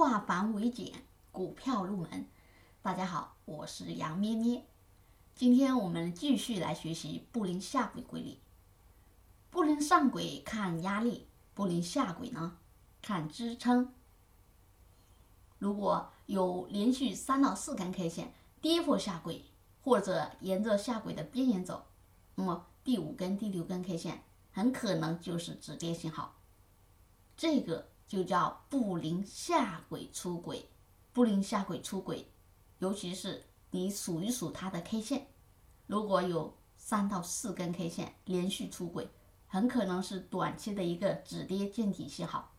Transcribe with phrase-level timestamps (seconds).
[0.00, 0.94] 化繁为简，
[1.30, 2.26] 股票入门。
[2.80, 4.64] 大家好，我是杨咩咩。
[5.34, 8.38] 今天我们继续来学习布林下轨规律。
[9.50, 12.56] 布林上轨看压力，布林下轨呢
[13.02, 13.92] 看支撑。
[15.58, 19.44] 如果有连续三到四根 K 线跌破下轨，
[19.82, 21.84] 或者沿着下轨的边缘走，
[22.36, 26.36] 那么第五根、第六根 K 线很可能就是止跌信号。
[27.36, 30.68] 这个就叫布林下轨出轨，
[31.12, 32.26] 布林下轨出轨，
[32.80, 35.28] 尤其是你数一数它的 K 线，
[35.86, 39.08] 如果有三到四根 K 线连续出轨，
[39.46, 42.52] 很可能是短期的一个止跌见底信号。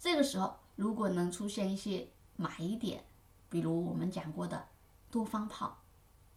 [0.00, 3.04] 这个时候，如果能出现一些买点，
[3.48, 4.66] 比如我们讲过的
[5.12, 5.78] 多方炮、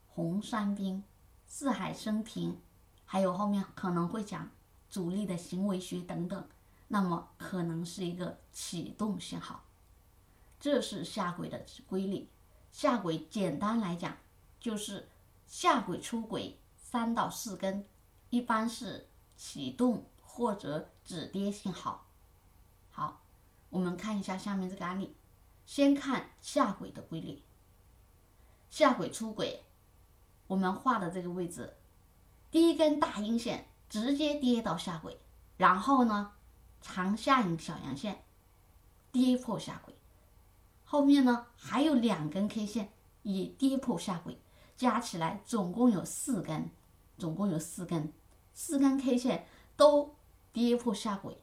[0.05, 1.03] 红三兵、
[1.47, 2.61] 四海升平，
[3.05, 4.51] 还有后面可能会讲
[4.87, 6.47] 主力的行为学等等。
[6.87, 9.63] 那么可能是一个启动信号，
[10.59, 12.29] 这是下轨的规律。
[12.71, 14.17] 下轨简单来讲
[14.59, 15.09] 就是
[15.47, 17.87] 下轨出轨三到四根，
[18.29, 22.05] 一般是启动或者止跌信号。
[22.91, 23.21] 好，
[23.69, 25.15] 我们看一下下面这个案例，
[25.65, 27.41] 先看下轨的规律。
[28.69, 29.63] 下轨出轨，
[30.47, 31.77] 我们画的这个位置，
[32.51, 35.17] 第一根大阴线直接跌到下轨，
[35.57, 36.33] 然后呢？
[36.87, 38.23] 长下影小阳线
[39.11, 39.93] 跌破下轨，
[40.83, 44.39] 后面呢还有两根 K 线也跌破下轨，
[44.77, 46.69] 加起来总共有四根，
[47.17, 48.13] 总共有四根，
[48.53, 50.15] 四根 K 线都
[50.53, 51.35] 跌破下轨。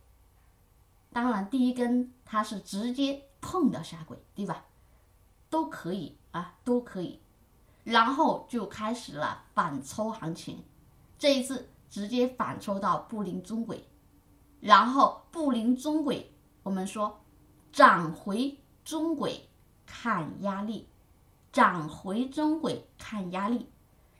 [1.13, 4.65] 当然，第一根它是直接碰到下轨，对吧？
[5.51, 7.21] 都可以啊，都可以。
[7.83, 10.65] 然后就开始了反抽行情，
[11.19, 13.85] 这一次直接反抽到布林中轨。
[14.63, 17.25] 然后布林中轨，我们说
[17.73, 19.49] 涨回中轨
[19.85, 20.89] 看压力，
[21.51, 23.69] 涨回中轨看压力。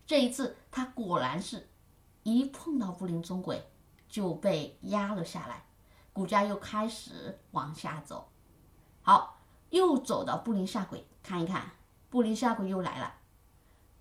[0.05, 1.69] 这一次它果然是
[2.25, 3.71] 一碰到布林中轨
[4.09, 5.65] 就被压了下来，
[6.13, 8.29] 股价又开始往下走。
[9.01, 9.39] 好，
[9.71, 11.71] 又走到布林下轨，看一看
[12.11, 13.15] 布林下轨又来了。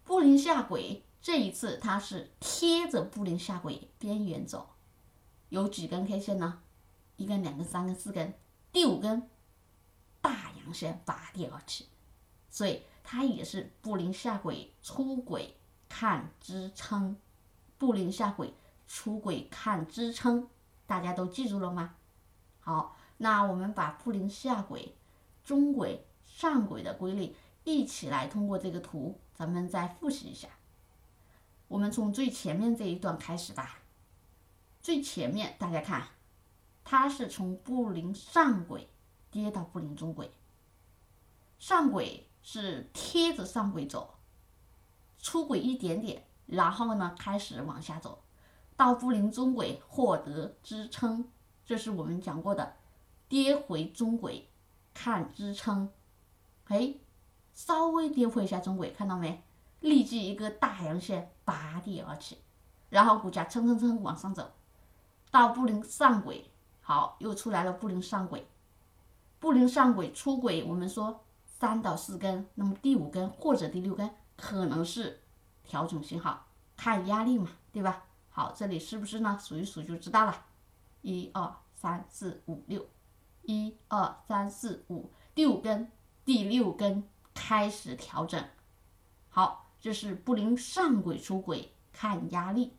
[0.04, 4.70] 布林下轨这一次它是贴着布林下轨边缘走。
[5.52, 6.62] 有几根 K 线呢？
[7.18, 8.34] 一根、两根、三根、四根，
[8.72, 9.30] 第五根
[10.22, 11.90] 大阳线拔地而起，
[12.50, 15.58] 所以它也是布林下轨出轨
[15.90, 17.18] 看支撑，
[17.78, 18.54] 布林下轨
[18.88, 20.48] 出轨看支撑，
[20.88, 21.96] 大家都记住了吗？
[22.62, 24.96] 好，那我们把布林下轨、
[25.44, 27.36] 中轨、上轨的规律
[27.66, 30.48] 一起来通过这个图，咱们再复习一下。
[31.68, 33.81] 我们从最前面这一段开始吧。
[34.82, 36.08] 最前面大家看，
[36.84, 38.90] 它是从布林上轨
[39.30, 40.32] 跌到布林中轨，
[41.60, 44.16] 上轨是贴着上轨走，
[45.20, 48.24] 出轨一点点，然后呢开始往下走，
[48.76, 51.30] 到布林中轨获得支撑，
[51.64, 52.76] 这是我们讲过的，
[53.30, 54.50] 跌回中轨
[54.96, 55.92] 看支撑，
[56.66, 56.96] 哎，
[57.54, 59.44] 稍微跌破一下中轨，看到没？
[59.80, 62.40] 立即一个大阳线拔地而起，
[62.90, 64.52] 然后股价蹭蹭蹭往上走。
[65.32, 68.46] 到布林上轨，好，又出来了布林上轨，
[69.40, 75.22] 布林上轨出轨，我们说三到四根，那么第五根或者第六根可能是
[75.64, 78.04] 调整信号，看压力嘛，对吧？
[78.30, 79.40] 好，这里是不是呢？
[79.42, 80.46] 数一数就知道了，
[81.02, 82.86] 一二三四五六，
[83.44, 85.90] 一二三四五，第五根、
[86.26, 88.44] 第六根开始调整，
[89.30, 92.74] 好，这是布林上轨出轨看压力，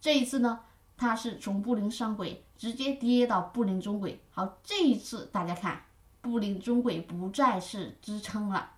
[0.00, 0.60] 这一次呢？
[0.96, 5.84] 它是从布林上轨直接跌到布林中轨，好，这一次大家看，
[6.22, 8.72] 布林中轨不再是支撑了，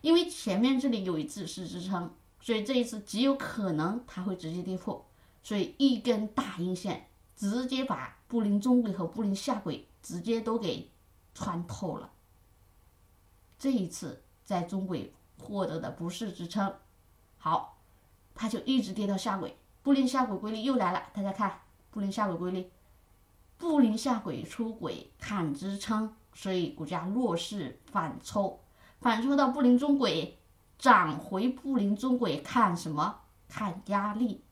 [0.00, 5.04] 因为前面这里有一次是支撑，所以这一次极有可能它会直接跌破，
[5.42, 10.90] 所以一根大阴线直接把布林中轨和布林下轨直接都给
[11.34, 12.12] 穿透了。
[13.58, 16.72] 这一次在中轨获得的不是支撑，
[17.36, 17.82] 好，
[18.34, 21.60] 它就一直跌到下轨，布林下轨规律又来了，大家看。
[21.90, 22.70] 布林下轨规律，
[23.58, 28.58] 布林下轨出轨看支撑，所以股价弱势反抽，
[29.00, 30.38] 反抽到布林中轨，
[30.78, 33.20] 涨回布林中轨看什么？
[33.46, 34.42] 看压力，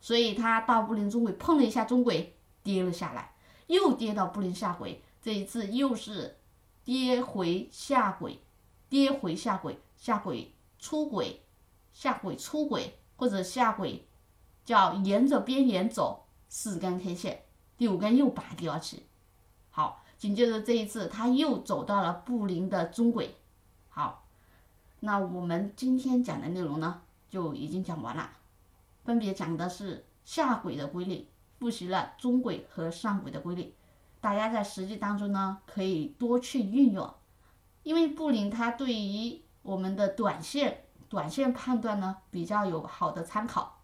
[0.00, 3.34] 所以它到布林中轨碰了一下中轨，跌了下来，
[3.66, 6.38] 又跌到布林下轨，这一次又是
[6.84, 8.40] 跌回下轨，
[8.88, 11.42] 跌回下轨，下轨出轨，
[11.92, 14.06] 下轨出轨或者下轨
[14.68, 16.26] 叫沿着边缘走。
[16.50, 17.42] 四根 K 线，
[17.78, 19.06] 第五根又拔地而起，
[19.70, 23.34] 好，紧接着这一次它又走到了布林的中轨。
[23.88, 24.26] 好，
[25.00, 27.00] 那我们今天讲的内容呢
[27.30, 28.30] 就已经讲完了，
[29.04, 31.26] 分别讲的是下轨的规律，
[31.58, 33.74] 复习了中轨和上轨的规律。
[34.20, 37.14] 大家在实际当中呢可以多去运用，
[37.84, 43.77] 因为布林它对于我们的短线短线判断呢比较有好的参考。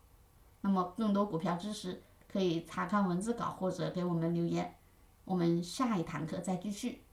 [0.65, 4.75] 那么更多股票知识可以查看文字稿或者给我们留言，
[5.27, 7.04] 我们下一堂课再继续。